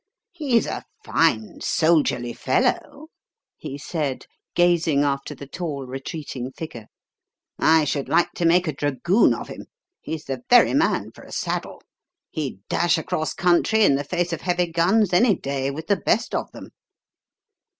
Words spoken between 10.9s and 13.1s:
for a saddle. He'd dash